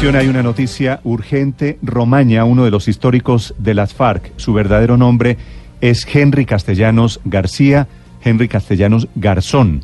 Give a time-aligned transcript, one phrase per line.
[0.00, 1.76] hay una noticia urgente.
[1.82, 5.36] Romaña, uno de los históricos de las FARC, su verdadero nombre
[5.80, 7.88] es Henry Castellanos García,
[8.22, 9.82] Henry Castellanos Garzón.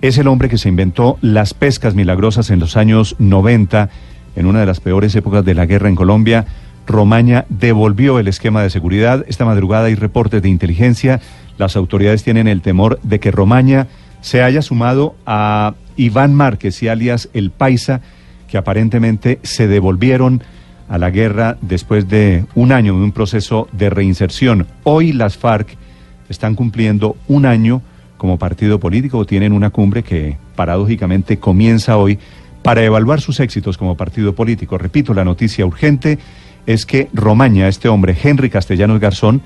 [0.00, 3.90] Es el hombre que se inventó las pescas milagrosas en los años 90,
[4.34, 6.46] en una de las peores épocas de la guerra en Colombia.
[6.86, 9.24] Romaña devolvió el esquema de seguridad.
[9.28, 11.20] Esta madrugada hay reportes de inteligencia.
[11.56, 13.86] Las autoridades tienen el temor de que Romaña
[14.22, 18.00] se haya sumado a Iván Márquez y alias El Paisa,
[18.48, 20.42] que aparentemente se devolvieron
[20.88, 24.66] a la guerra después de un año de un proceso de reinserción.
[24.84, 25.76] Hoy las FARC
[26.28, 27.82] están cumpliendo un año
[28.16, 32.18] como partido político, tienen una cumbre que paradójicamente comienza hoy
[32.62, 34.76] para evaluar sus éxitos como partido político.
[34.76, 36.18] Repito, la noticia urgente
[36.66, 39.40] es que Romaña, este hombre, Henry Castellanos Garzón,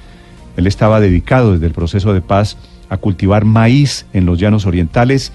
[0.57, 2.57] él estaba dedicado desde el proceso de paz
[2.89, 5.33] a cultivar maíz en los llanos orientales.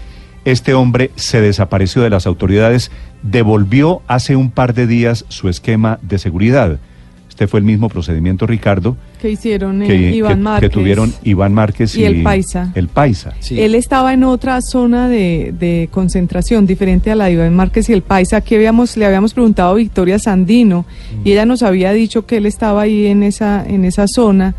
[0.48, 2.90] Este hombre se desapareció de las autoridades,
[3.22, 6.80] devolvió hace un par de días su esquema de seguridad.
[7.28, 11.14] Este fue el mismo procedimiento, Ricardo, que hicieron eh, que, Iván que- Márquez que tuvieron
[11.24, 12.72] Iván Márquez y el Paisa.
[12.76, 13.34] El Paisa.
[13.52, 17.94] Él estaba en otra zona de, de concentración diferente a la de Iván Márquez y
[17.94, 18.38] el Paisa.
[18.38, 20.86] Aquí habíamos, le habíamos preguntado a Victoria Sandino
[21.26, 24.56] y ella nos había dicho que él estaba ahí en esa, en esa zona,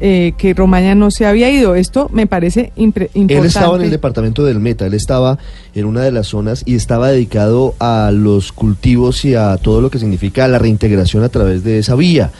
[0.00, 1.74] eh, que Romaña no se había ido.
[1.74, 3.34] Esto me parece impre- importante.
[3.34, 5.38] Él estaba en el departamento del Meta, él estaba
[5.74, 9.90] en una de las zonas y estaba dedicado a los cultivos y a todo lo
[9.90, 12.30] que significa la reintegración a través de esa vía.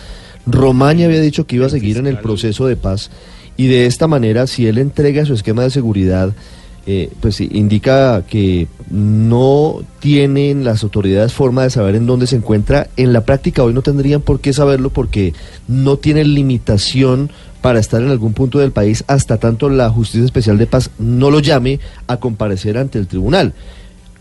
[0.47, 3.11] Romaña había dicho que iba a seguir en el proceso de paz
[3.57, 6.33] y de esta manera, si él entrega su esquema de seguridad,
[6.87, 12.89] eh, pues indica que no tienen las autoridades forma de saber en dónde se encuentra.
[12.97, 15.35] En la práctica hoy no tendrían por qué saberlo porque
[15.67, 20.59] no tienen limitación para estar en algún punto del país hasta tanto la Justicia Especial
[20.59, 23.53] de Paz no lo llame a comparecer ante el tribunal.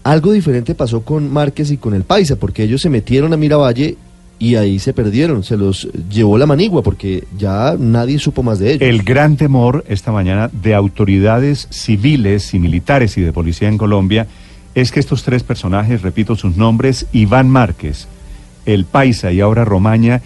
[0.03, 3.97] Algo diferente pasó con Márquez y con el Paisa, porque ellos se metieron a Miravalle
[4.39, 8.73] y ahí se perdieron, se los llevó la manigua, porque ya nadie supo más de
[8.73, 8.81] ellos.
[8.83, 14.27] El gran temor esta mañana de autoridades civiles y militares y de policía en Colombia
[14.75, 18.07] es que estos tres personajes, repito sus nombres, Iván Márquez,
[18.65, 20.21] el Paisa y ahora Romaña,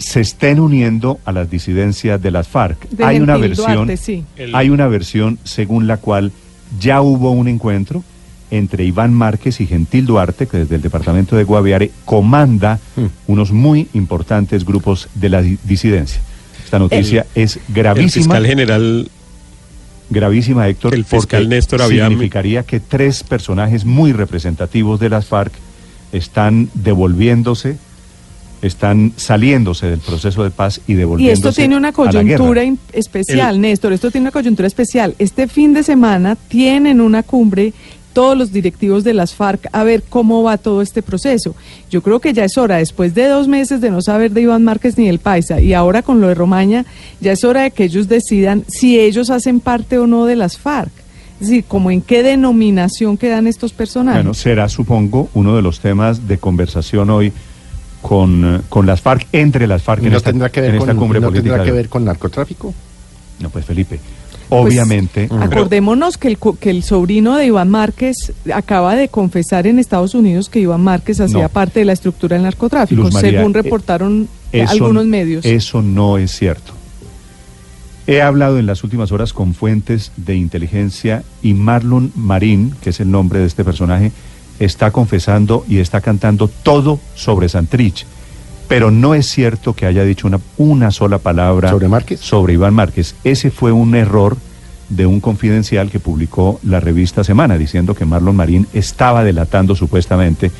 [0.00, 2.88] se estén uniendo a las disidencias de las FARC.
[2.88, 4.24] De hay una versión, Duarte, sí.
[4.52, 6.32] hay una versión según la cual
[6.80, 8.02] ya hubo un encuentro
[8.50, 12.80] entre Iván Márquez y Gentil Duarte, que desde el departamento de Guaviare comanda
[13.28, 16.20] unos muy importantes grupos de la di- disidencia.
[16.64, 19.08] Esta noticia es El gravísima, fiscal general,
[20.08, 25.26] gravísima, Héctor, el fiscal porque Néstor había- significaría que tres personajes muy representativos de las
[25.26, 25.52] FARC
[26.12, 27.76] están devolviéndose,
[28.62, 32.62] están saliéndose del proceso de paz y Y devolviéndose esto tiene una coyuntura
[32.92, 35.14] especial, Néstor, esto tiene una coyuntura especial.
[35.18, 37.72] Este fin de semana tienen una cumbre
[38.12, 41.54] todos los directivos de las FARC a ver cómo va todo este proceso.
[41.90, 44.64] Yo creo que ya es hora, después de dos meses de no saber de Iván
[44.64, 46.84] Márquez ni del Paisa, y ahora con lo de Romaña,
[47.20, 50.58] ya es hora de que ellos decidan si ellos hacen parte o no de las
[50.58, 50.90] FARC.
[51.40, 54.22] Es decir, como en qué denominación quedan estos personajes.
[54.22, 57.32] Bueno, será, supongo, uno de los temas de conversación hoy
[58.02, 60.74] con, eh, con las FARC, entre las FARC en ¿No esta, tendrá que en ver,
[60.76, 61.50] esta con, cumbre no política.
[61.56, 62.72] tendrá que ver con narcotráfico?
[63.40, 63.98] No, pues Felipe,
[64.50, 65.28] obviamente...
[65.28, 69.78] Pues, acordémonos que el, co- que el sobrino de Iván Márquez acaba de confesar en
[69.78, 71.48] Estados Unidos que Iván Márquez hacía No.
[71.48, 75.44] parte de la estructura del narcotráfico, María, según eh, reportaron Eso- algunos medios.
[75.44, 76.72] Eso no es cierto.
[78.06, 82.98] He hablado en las últimas horas con fuentes de inteligencia y Marlon Marín, que es
[83.00, 84.10] el nombre de este personaje,
[84.60, 88.06] está confesando y está cantando todo sobre Santrich.
[88.68, 92.20] Pero no es cierto que haya dicho una, una sola palabra ¿Sobre Márquez?
[92.20, 93.16] sobre Iván Márquez.
[93.24, 94.36] Ese fue un error
[94.88, 100.52] de un confidencial que publicó la revista Semana, diciendo que Marlon Marín estaba delatando supuestamente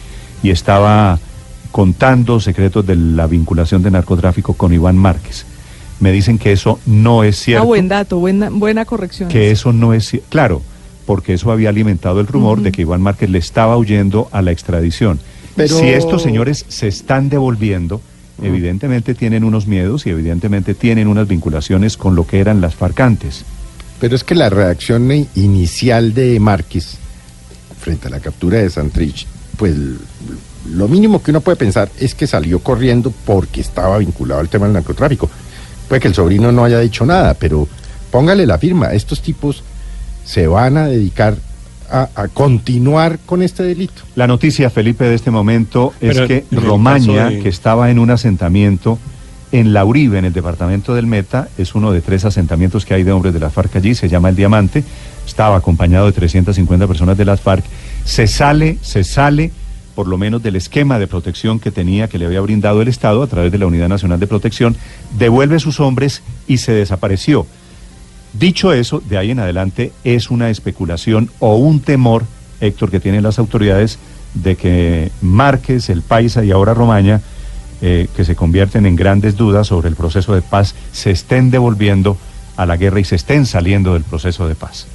[0.42, 1.18] y estaba
[1.70, 5.46] contando secretos de la vinculación de narcotráfico con Iván Márquez.
[6.00, 9.28] Me dicen que eso no es ah, cierto, buen dato, buena, buena corrección.
[9.28, 10.62] que eso no es ci- claro,
[11.10, 14.52] porque eso había alimentado el rumor de que Iván Márquez le estaba huyendo a la
[14.52, 15.18] extradición.
[15.56, 18.00] Pero- Si estos señores se están devolviendo,
[18.40, 23.44] evidentemente tienen unos miedos y evidentemente tienen unas vinculaciones con lo que eran las farcantes.
[23.98, 26.96] Pero es que la reacción inicial de Márquez
[27.80, 29.26] frente a la captura de Santrich,
[29.56, 29.74] pues
[30.72, 34.66] lo mínimo que uno puede pensar es que salió corriendo porque estaba vinculado al tema
[34.66, 35.28] del narcotráfico.
[35.88, 37.66] Puede que el sobrino no haya dicho nada, pero
[38.12, 38.92] póngale la firma.
[38.92, 39.64] Estos tipos
[40.24, 41.36] se van a dedicar
[41.90, 44.02] a, a continuar con este delito.
[44.14, 48.10] La noticia, Felipe, de este momento es Pero que Romaña, de- que estaba en un
[48.10, 48.98] asentamiento
[49.52, 53.02] en La Uribe, en el departamento del Meta, es uno de tres asentamientos que hay
[53.02, 54.84] de hombres de las FARC allí, se llama El Diamante,
[55.26, 57.64] estaba acompañado de 350 personas de las FARC,
[58.04, 59.50] se sale, se sale
[59.96, 63.24] por lo menos del esquema de protección que tenía, que le había brindado el Estado
[63.24, 64.76] a través de la Unidad Nacional de Protección,
[65.18, 67.44] devuelve sus hombres y se desapareció.
[68.32, 72.24] Dicho eso, de ahí en adelante es una especulación o un temor,
[72.60, 73.98] Héctor, que tienen las autoridades
[74.34, 77.20] de que Márquez, el Paisa y ahora Romaña,
[77.82, 82.16] eh, que se convierten en grandes dudas sobre el proceso de paz, se estén devolviendo
[82.56, 84.86] a la guerra y se estén saliendo del proceso de paz.